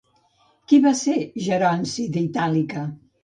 Qui 0.71 0.77
va 0.85 0.93
ser 1.01 1.17
Geronci 1.47 2.07
d'Itàlica? 2.17 2.87